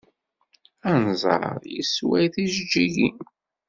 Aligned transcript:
Anẓar 0.91 1.59
yessway 1.75 2.25
tijeǧǧigin. 2.33 3.17